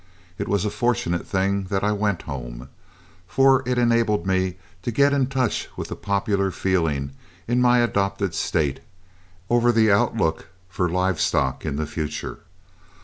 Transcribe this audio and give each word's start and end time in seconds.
It 0.39 0.47
was 0.47 0.65
a 0.65 0.71
fortunate 0.71 1.27
thing 1.27 1.65
that 1.65 1.83
I 1.83 1.91
went 1.91 2.23
home, 2.23 2.69
for 3.27 3.61
it 3.67 3.77
enabled 3.77 4.25
me 4.25 4.57
to 4.81 4.89
get 4.89 5.13
into 5.13 5.29
touch 5.31 5.69
with 5.77 5.89
the 5.89 5.95
popular 5.95 6.49
feeling 6.49 7.11
in 7.47 7.61
my 7.61 7.81
adopted 7.81 8.33
State 8.33 8.79
over 9.47 9.71
the 9.71 9.91
outlook 9.91 10.47
for 10.67 10.89
live 10.89 11.21
stock 11.21 11.67
in 11.67 11.75
the 11.75 11.85
future. 11.85 12.39